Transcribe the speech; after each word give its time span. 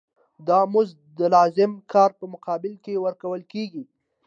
دا 0.47 0.59
مزد 0.73 0.97
د 1.19 1.21
لازم 1.35 1.71
کار 1.93 2.09
په 2.19 2.25
مقابل 2.33 2.73
کې 2.83 3.01
ورکول 3.05 3.41
کېږي 3.53 3.83